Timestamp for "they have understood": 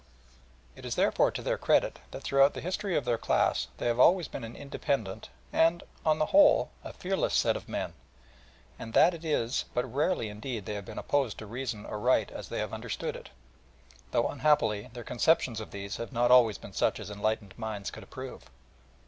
12.49-13.15